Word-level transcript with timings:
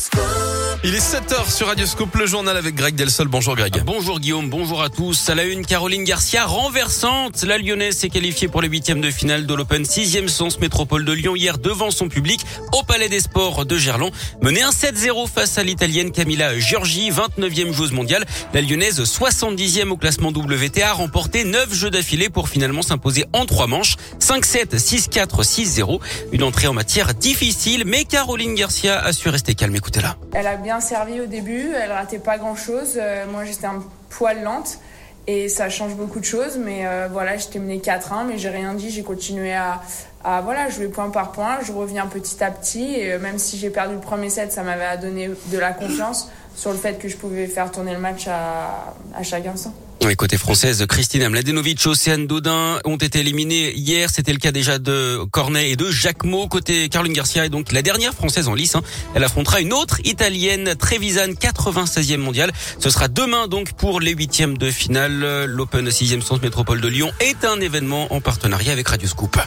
School. 0.00 0.29
Il 0.82 0.94
est 0.94 1.14
7h 1.14 1.54
sur 1.54 1.66
Radioscope, 1.66 2.14
le 2.14 2.24
journal 2.24 2.56
avec 2.56 2.74
Greg 2.74 2.94
Delsol. 2.94 3.28
Bonjour 3.28 3.54
Greg. 3.54 3.82
Bonjour 3.84 4.18
Guillaume, 4.18 4.48
bonjour 4.48 4.82
à 4.82 4.88
tous. 4.88 5.28
À 5.28 5.34
la 5.34 5.44
une, 5.44 5.66
Caroline 5.66 6.04
Garcia 6.04 6.46
renversante. 6.46 7.42
La 7.42 7.58
Lyonnaise 7.58 7.98
s'est 7.98 8.08
qualifiée 8.08 8.48
pour 8.48 8.62
les 8.62 8.68
huitièmes 8.68 9.02
de 9.02 9.10
finale 9.10 9.44
de 9.44 9.52
l'Open 9.52 9.82
6e 9.82 10.28
Sens 10.28 10.58
Métropole 10.58 11.04
de 11.04 11.12
Lyon 11.12 11.36
hier 11.36 11.58
devant 11.58 11.90
son 11.90 12.08
public 12.08 12.40
au 12.72 12.82
Palais 12.82 13.10
des 13.10 13.20
Sports 13.20 13.66
de 13.66 13.76
Gerland. 13.76 14.10
Menée 14.40 14.62
1-7-0 14.62 15.28
face 15.28 15.58
à 15.58 15.64
l'Italienne 15.64 16.12
Camilla 16.12 16.58
Giorgi, 16.58 17.10
29e 17.10 17.72
joueuse 17.72 17.92
mondiale. 17.92 18.24
La 18.54 18.62
Lyonnaise 18.62 19.02
70e 19.02 19.90
au 19.90 19.98
classement 19.98 20.30
WTA 20.30 20.88
a 20.88 20.92
remporté 20.94 21.44
9 21.44 21.74
jeux 21.74 21.90
d'affilée 21.90 22.30
pour 22.30 22.48
finalement 22.48 22.80
s'imposer 22.80 23.26
en 23.34 23.44
3 23.44 23.66
manches. 23.66 23.96
5-7, 24.18 24.78
6-4, 24.78 25.44
6-0. 25.44 26.00
Une 26.32 26.42
entrée 26.42 26.68
en 26.68 26.72
matière 26.72 27.12
difficile, 27.12 27.82
mais 27.84 28.06
Caroline 28.06 28.54
Garcia 28.54 28.98
a 28.98 29.12
su 29.12 29.28
rester 29.28 29.54
calme. 29.54 29.76
Écoutez-la 29.76 30.16
bien 30.56 30.69
servi 30.78 31.20
au 31.20 31.26
début, 31.26 31.72
elle 31.74 31.90
ratait 31.90 32.20
pas 32.20 32.38
grand 32.38 32.54
chose. 32.54 32.96
Euh, 32.96 33.26
moi 33.26 33.44
j'étais 33.44 33.66
un 33.66 33.82
poil 34.10 34.42
lente 34.44 34.78
et 35.26 35.48
ça 35.48 35.68
change 35.68 35.94
beaucoup 35.94 36.20
de 36.20 36.24
choses. 36.24 36.58
Mais 36.58 36.86
euh, 36.86 37.08
voilà, 37.10 37.36
j'étais 37.36 37.58
menée 37.58 37.78
4-1, 37.78 38.26
mais 38.28 38.38
j'ai 38.38 38.50
rien 38.50 38.74
dit, 38.74 38.90
j'ai 38.90 39.02
continué 39.02 39.52
à, 39.52 39.80
à, 40.22 40.40
voilà, 40.42 40.68
jouer 40.68 40.88
point 40.88 41.10
par 41.10 41.32
point. 41.32 41.58
Je 41.62 41.72
reviens 41.72 42.06
petit 42.06 42.44
à 42.44 42.52
petit 42.52 42.94
et 42.94 43.14
euh, 43.14 43.18
même 43.18 43.38
si 43.38 43.56
j'ai 43.56 43.70
perdu 43.70 43.94
le 43.94 44.00
premier 44.00 44.30
set, 44.30 44.52
ça 44.52 44.62
m'avait 44.62 44.96
donné 44.98 45.30
de 45.46 45.58
la 45.58 45.72
confiance 45.72 46.30
sur 46.54 46.70
le 46.70 46.78
fait 46.78 46.98
que 46.98 47.08
je 47.08 47.16
pouvais 47.16 47.46
faire 47.46 47.72
tourner 47.72 47.94
le 47.94 48.00
match 48.00 48.28
à, 48.28 48.94
à 49.16 49.22
chaque 49.24 49.46
instant. 49.46 49.74
Oui, 50.02 50.16
côté 50.16 50.38
française, 50.38 50.86
Christine 50.88 51.28
Mladenovic, 51.28 51.86
Océane 51.86 52.26
Dodin 52.26 52.80
ont 52.86 52.96
été 52.96 53.20
éliminés 53.20 53.72
hier. 53.76 54.08
C'était 54.10 54.32
le 54.32 54.38
cas 54.38 54.50
déjà 54.50 54.78
de 54.78 55.20
Cornet 55.30 55.70
et 55.70 55.76
de 55.76 55.90
Jacquemot. 55.90 56.48
Côté 56.48 56.88
Caroline 56.88 57.12
Garcia 57.12 57.44
est 57.44 57.50
donc 57.50 57.70
la 57.70 57.82
dernière 57.82 58.14
française 58.14 58.48
en 58.48 58.54
lice. 58.54 58.74
Hein. 58.76 58.82
Elle 59.14 59.24
affrontera 59.24 59.60
une 59.60 59.74
autre 59.74 60.00
italienne, 60.04 60.74
Trevisan, 60.74 61.32
96e 61.32 62.16
mondiale. 62.16 62.50
Ce 62.78 62.88
sera 62.88 63.08
demain 63.08 63.46
donc 63.46 63.74
pour 63.74 64.00
les 64.00 64.12
huitièmes 64.12 64.56
de 64.56 64.70
finale. 64.70 65.44
L'Open 65.44 65.88
6e 65.88 66.22
Sens 66.22 66.40
Métropole 66.40 66.80
de 66.80 66.88
Lyon 66.88 67.12
est 67.20 67.44
un 67.44 67.60
événement 67.60 68.12
en 68.14 68.22
partenariat 68.22 68.72
avec 68.72 68.88
Radio 68.88 69.06
Scoop. 69.06 69.38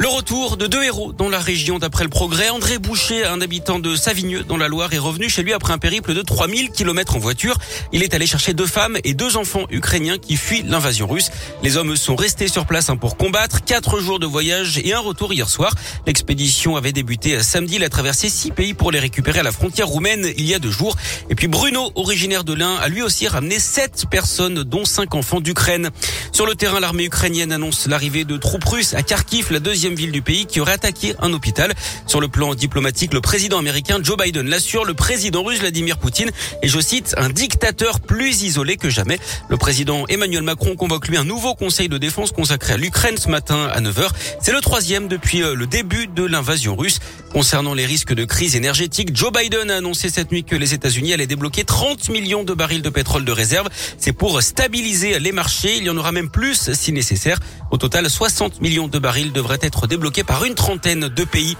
Le 0.00 0.08
retour 0.08 0.56
de 0.56 0.66
deux 0.66 0.82
héros 0.82 1.12
dans 1.12 1.28
la 1.28 1.38
région 1.38 1.78
d'après 1.78 2.04
le 2.04 2.08
progrès. 2.08 2.48
André 2.48 2.78
Boucher, 2.78 3.26
un 3.26 3.42
habitant 3.42 3.78
de 3.78 3.94
Savigneux 3.94 4.44
dans 4.44 4.56
la 4.56 4.66
Loire, 4.66 4.90
est 4.94 4.98
revenu 4.98 5.28
chez 5.28 5.42
lui 5.42 5.52
après 5.52 5.74
un 5.74 5.78
périple 5.78 6.14
de 6.14 6.22
3000 6.22 6.70
km 6.70 7.16
en 7.16 7.18
voiture. 7.18 7.58
Il 7.92 8.02
est 8.02 8.14
allé 8.14 8.26
chercher 8.26 8.54
deux 8.54 8.64
femmes 8.64 8.96
et 9.04 9.12
deux 9.12 9.36
enfants 9.36 9.66
ukrainiens 9.68 10.16
qui 10.16 10.38
fuient 10.38 10.62
l'invasion 10.62 11.06
russe. 11.06 11.30
Les 11.62 11.76
hommes 11.76 11.96
sont 11.96 12.16
restés 12.16 12.48
sur 12.48 12.64
place 12.64 12.88
hein, 12.88 12.96
pour 12.96 13.18
combattre. 13.18 13.62
Quatre 13.62 14.00
jours 14.00 14.18
de 14.18 14.24
voyage 14.24 14.78
et 14.82 14.94
un 14.94 15.00
retour 15.00 15.34
hier 15.34 15.50
soir. 15.50 15.74
L'expédition 16.06 16.76
avait 16.76 16.92
débuté 16.92 17.42
samedi. 17.42 17.74
Il 17.74 17.84
a 17.84 17.90
traversé 17.90 18.30
six 18.30 18.52
pays 18.52 18.72
pour 18.72 18.92
les 18.92 19.00
récupérer 19.00 19.40
à 19.40 19.42
la 19.42 19.52
frontière 19.52 19.88
roumaine 19.88 20.26
il 20.38 20.46
y 20.46 20.54
a 20.54 20.58
deux 20.58 20.70
jours. 20.70 20.96
Et 21.28 21.34
puis 21.34 21.46
Bruno, 21.46 21.92
originaire 21.94 22.44
de 22.44 22.54
l'Ain, 22.54 22.76
a 22.76 22.88
lui 22.88 23.02
aussi 23.02 23.28
ramené 23.28 23.58
sept 23.58 24.06
personnes, 24.10 24.62
dont 24.62 24.86
cinq 24.86 25.14
enfants 25.14 25.42
d'Ukraine. 25.42 25.90
Sur 26.32 26.46
le 26.46 26.54
terrain, 26.54 26.80
l'armée 26.80 27.04
ukrainienne 27.04 27.52
annonce 27.52 27.86
l'arrivée 27.86 28.24
de 28.24 28.38
troupes 28.38 28.64
russes 28.64 28.94
à 28.94 29.02
Kharkiv, 29.02 29.52
la 29.52 29.60
deuxième 29.60 29.89
ville 29.94 30.12
du 30.12 30.22
pays 30.22 30.46
qui 30.46 30.60
aurait 30.60 30.72
attaqué 30.72 31.14
un 31.20 31.32
hôpital. 31.32 31.72
Sur 32.06 32.20
le 32.20 32.28
plan 32.28 32.54
diplomatique, 32.54 33.14
le 33.14 33.20
président 33.20 33.58
américain 33.58 33.98
Joe 34.02 34.16
Biden 34.16 34.48
l'assure, 34.48 34.84
le 34.84 34.94
président 34.94 35.42
russe 35.42 35.60
Vladimir 35.60 35.98
Poutine 35.98 36.30
est, 36.62 36.68
je 36.68 36.80
cite, 36.80 37.14
un 37.16 37.28
dictateur 37.28 38.00
plus 38.00 38.42
isolé 38.42 38.76
que 38.76 38.90
jamais. 38.90 39.18
Le 39.48 39.56
président 39.56 40.04
Emmanuel 40.08 40.42
Macron 40.42 40.76
convoque 40.76 41.08
lui 41.08 41.16
un 41.16 41.24
nouveau 41.24 41.54
conseil 41.54 41.88
de 41.88 41.98
défense 41.98 42.32
consacré 42.32 42.74
à 42.74 42.76
l'Ukraine 42.76 43.16
ce 43.16 43.28
matin 43.28 43.68
à 43.72 43.80
9h. 43.80 44.08
C'est 44.40 44.52
le 44.52 44.60
troisième 44.60 45.08
depuis 45.08 45.42
euh, 45.42 45.54
le 45.54 45.66
début 45.66 46.06
de 46.06 46.24
l'invasion 46.24 46.76
russe. 46.76 47.00
Concernant 47.32 47.74
les 47.74 47.86
risques 47.86 48.12
de 48.12 48.24
crise 48.24 48.56
énergétique, 48.56 49.14
Joe 49.14 49.32
Biden 49.32 49.70
a 49.70 49.76
annoncé 49.76 50.10
cette 50.10 50.32
nuit 50.32 50.42
que 50.42 50.56
les 50.56 50.74
États-Unis 50.74 51.12
allaient 51.12 51.26
débloquer 51.28 51.64
30 51.64 52.08
millions 52.08 52.42
de 52.42 52.54
barils 52.54 52.82
de 52.82 52.90
pétrole 52.90 53.24
de 53.24 53.32
réserve. 53.32 53.68
C'est 53.98 54.12
pour 54.12 54.42
stabiliser 54.42 55.18
les 55.18 55.32
marchés. 55.32 55.76
Il 55.76 55.84
y 55.84 55.90
en 55.90 55.96
aura 55.96 56.12
même 56.12 56.30
plus 56.30 56.72
si 56.72 56.92
nécessaire. 56.92 57.38
Au 57.70 57.76
total, 57.76 58.10
60 58.10 58.60
millions 58.60 58.88
de 58.88 58.98
barils 58.98 59.32
devraient 59.32 59.60
être 59.62 59.79
débloqués 59.86 60.24
par 60.24 60.44
une 60.44 60.54
trentaine 60.54 61.08
de 61.08 61.24
pays. 61.24 61.56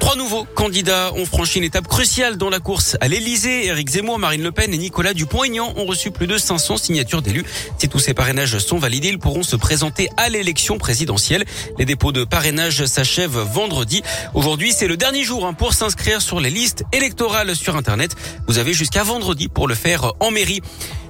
Trois 0.00 0.16
nouveaux 0.16 0.44
candidats 0.44 1.12
ont 1.14 1.26
franchi 1.26 1.58
une 1.58 1.64
étape 1.64 1.88
cruciale 1.88 2.36
dans 2.36 2.50
la 2.50 2.60
course 2.60 2.96
à 3.00 3.08
l'Elysée. 3.08 3.66
Éric 3.66 3.90
Zemmour, 3.90 4.18
Marine 4.18 4.42
Le 4.42 4.52
Pen 4.52 4.72
et 4.72 4.78
Nicolas 4.78 5.12
Dupont-Aignan 5.12 5.72
ont 5.76 5.84
reçu 5.84 6.10
plus 6.10 6.26
de 6.26 6.38
500 6.38 6.76
signatures 6.76 7.22
d'élus. 7.22 7.44
Si 7.78 7.88
tous 7.88 7.98
ces 7.98 8.14
parrainages 8.14 8.58
sont 8.58 8.78
validés, 8.78 9.08
ils 9.08 9.18
pourront 9.18 9.42
se 9.42 9.56
présenter 9.56 10.08
à 10.16 10.28
l'élection 10.28 10.78
présidentielle. 10.78 11.44
Les 11.78 11.84
dépôts 11.84 12.12
de 12.12 12.24
parrainage 12.24 12.86
s'achèvent 12.86 13.38
vendredi. 13.38 14.02
Aujourd'hui, 14.34 14.72
c'est 14.72 14.88
le 14.88 14.96
dernier 14.96 15.24
jour 15.24 15.46
hein, 15.46 15.52
pour 15.52 15.74
s'inscrire 15.74 16.22
sur 16.22 16.40
les 16.40 16.50
listes 16.50 16.84
électorales 16.92 17.54
sur 17.56 17.76
Internet. 17.76 18.14
Vous 18.46 18.58
avez 18.58 18.72
jusqu'à 18.72 19.02
vendredi 19.02 19.48
pour 19.48 19.68
le 19.68 19.74
faire 19.74 20.12
en 20.20 20.30
mairie. 20.30 20.62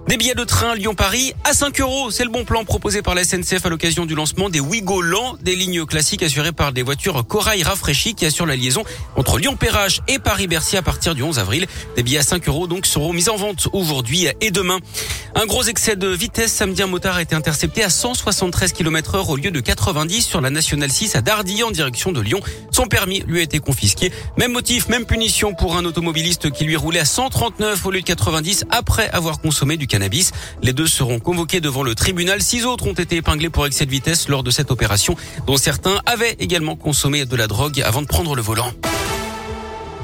Des 0.08 0.16
billets 0.16 0.34
de 0.34 0.44
train 0.44 0.74
Lyon-Paris 0.74 1.34
à 1.44 1.52
5 1.52 1.82
euros. 1.82 2.10
C'est 2.10 2.24
le 2.24 2.30
bon 2.30 2.46
plan 2.46 2.64
proposé 2.64 3.02
par 3.02 3.14
la 3.14 3.24
SNCF 3.24 3.66
à 3.66 3.68
l'occasion 3.68 4.06
du 4.06 4.14
lancement 4.14 4.48
des 4.48 4.58
Ouigo 4.58 5.02
Lent, 5.02 5.36
des 5.42 5.54
lignes 5.54 5.84
classiques 5.84 6.22
assurées 6.22 6.52
par 6.52 6.72
des 6.72 6.82
voitures 6.82 7.26
Corail 7.26 7.62
rafraîchies 7.62 8.14
qui 8.14 8.24
assurent 8.24 8.46
la 8.46 8.56
liaison 8.56 8.77
entre 9.16 9.38
Lyon-Perrache 9.38 10.00
et 10.08 10.18
Paris-Bercy 10.18 10.76
à 10.76 10.82
partir 10.82 11.14
du 11.14 11.22
11 11.22 11.38
avril. 11.38 11.66
Des 11.96 12.02
billets 12.02 12.18
à 12.18 12.22
5 12.22 12.46
euros 12.48 12.66
donc 12.66 12.86
seront 12.86 13.12
mis 13.12 13.28
en 13.28 13.36
vente 13.36 13.68
aujourd'hui 13.72 14.26
et 14.40 14.50
demain. 14.50 14.78
Un 15.34 15.46
gros 15.46 15.62
excès 15.62 15.96
de 15.96 16.08
vitesse. 16.08 16.52
Samedi, 16.52 16.82
un 16.82 16.86
motard 16.86 17.16
a 17.16 17.22
été 17.22 17.34
intercepté 17.34 17.84
à 17.84 17.90
173 17.90 18.72
km 18.72 19.14
heure 19.14 19.28
au 19.28 19.36
lieu 19.36 19.50
de 19.50 19.60
90 19.60 20.22
sur 20.22 20.40
la 20.40 20.50
nationale 20.50 20.90
6 20.90 21.16
à 21.16 21.20
Dardilly 21.20 21.62
en 21.62 21.70
direction 21.70 22.12
de 22.12 22.20
Lyon. 22.20 22.40
Son 22.70 22.86
permis 22.86 23.20
lui 23.26 23.40
a 23.40 23.42
été 23.42 23.58
confisqué. 23.58 24.12
Même 24.36 24.52
motif, 24.52 24.88
même 24.88 25.06
punition 25.06 25.54
pour 25.54 25.76
un 25.76 25.84
automobiliste 25.84 26.50
qui 26.50 26.64
lui 26.64 26.76
roulait 26.76 27.00
à 27.00 27.04
139 27.04 27.84
au 27.86 27.90
lieu 27.90 28.00
de 28.00 28.06
90 28.06 28.64
après 28.70 29.08
avoir 29.10 29.40
consommé 29.40 29.76
du 29.76 29.86
cannabis. 29.86 30.32
Les 30.62 30.72
deux 30.72 30.86
seront 30.86 31.20
convoqués 31.20 31.60
devant 31.60 31.82
le 31.82 31.94
tribunal. 31.94 32.42
Six 32.42 32.64
autres 32.64 32.86
ont 32.86 32.92
été 32.92 33.16
épinglés 33.16 33.50
pour 33.50 33.66
excès 33.66 33.86
de 33.86 33.90
vitesse 33.90 34.28
lors 34.28 34.42
de 34.42 34.50
cette 34.50 34.70
opération, 34.70 35.16
dont 35.46 35.56
certains 35.56 36.00
avaient 36.06 36.36
également 36.38 36.76
consommé 36.76 37.24
de 37.24 37.36
la 37.36 37.46
drogue 37.46 37.82
avant 37.84 38.02
de 38.02 38.06
prendre 38.06 38.34
le 38.34 38.42
volant. 38.42 38.72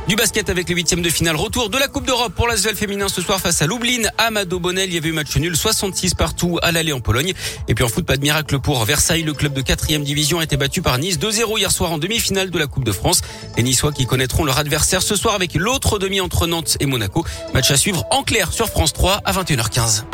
Du 0.07 0.17
basket 0.17 0.51
avec 0.51 0.69
les 0.69 0.75
huitièmes 0.75 1.01
de 1.01 1.09
finale. 1.09 1.35
Retour 1.35 1.71
de 1.71 1.79
la 1.79 1.89
Coupe 1.89 2.05
d'Europe 2.05 2.35
pour 2.35 2.47
l'Asvel 2.47 2.77
féminin 2.77 3.09
ce 3.09 3.23
soir 3.23 3.41
face 3.41 3.63
à 3.63 3.67
Lublin. 3.67 4.03
Amado 4.19 4.61
Bonnel, 4.61 4.91
il 4.91 4.95
y 4.95 4.99
avait 4.99 5.09
eu 5.09 5.13
match 5.13 5.35
nul 5.37 5.57
66 5.57 6.13
partout 6.13 6.59
à 6.61 6.73
l'aller 6.73 6.93
en 6.93 7.01
Pologne. 7.01 7.33
Et 7.69 7.75
puis 7.75 7.85
en 7.85 7.89
foot, 7.89 8.05
pas 8.05 8.19
de 8.19 8.21
miracle 8.21 8.59
pour 8.59 8.85
Versailles. 8.85 9.23
Le 9.23 9.33
club 9.33 9.55
de 9.55 9.63
quatrième 9.63 10.05
division 10.05 10.41
a 10.41 10.45
été 10.45 10.59
battu 10.59 10.83
par 10.83 10.99
Nice 10.99 11.19
2-0 11.19 11.59
hier 11.59 11.73
soir 11.73 11.91
en 11.91 11.97
demi-finale 11.97 12.51
de 12.51 12.59
la 12.59 12.67
Coupe 12.67 12.85
de 12.85 12.93
France. 12.93 13.23
Les 13.57 13.63
Niçois 13.63 13.93
qui 13.93 14.05
connaîtront 14.05 14.45
leur 14.45 14.59
adversaire 14.59 15.01
ce 15.01 15.17
soir 15.17 15.35
avec 15.35 15.55
l'autre 15.55 15.99
demi 15.99 16.21
entre 16.21 16.47
Nantes 16.47 16.77
et 16.81 16.87
Monaco. 16.87 17.25
Match 17.55 17.71
à 17.71 17.79
suivre 17.79 18.05
en 18.11 18.25
clair 18.25 18.53
sur 18.53 18.69
France 18.69 18.93
3 18.93 19.23
à 19.25 19.33
21h15. 19.33 20.05